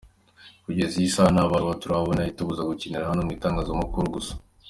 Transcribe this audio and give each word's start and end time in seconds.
Kugeza 0.65 0.93
iyi 0.97 1.13
saha 1.13 1.29
nta 1.35 1.49
baruwa 1.51 1.79
turabona 1.81 2.27
itubuza 2.31 2.67
gukinira 2.69 3.09
hano, 3.09 3.19
ni 3.21 3.27
mu 3.27 3.33
itangazamakuru 3.37 4.05
gusa. 4.15 4.33